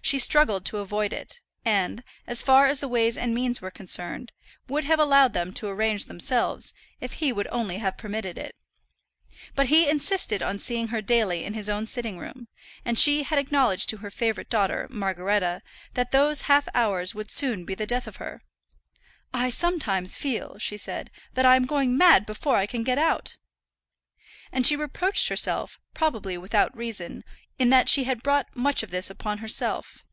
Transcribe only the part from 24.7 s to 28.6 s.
reproached herself, probably without reason, in that she had brought